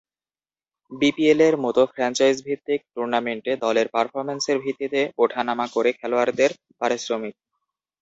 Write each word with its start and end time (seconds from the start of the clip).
বিপিএলের 0.91 1.55
মতো 1.63 1.81
ফ্র্যাঞ্চাইজিভিত্তিক 1.91 2.79
টুর্নামেন্টে 2.93 3.51
দলের 3.63 3.87
পারফরম্যান্সের 3.95 4.57
ভিত্তিতে 4.63 5.01
ওঠা 5.17 5.41
নামা 5.47 5.65
করে 5.75 5.89
খেলোয়াড়দের 5.99 6.51
পারিশ্রমিক। 6.79 7.35